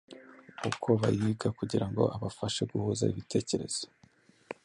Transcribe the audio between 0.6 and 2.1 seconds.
uko bayiga kugirango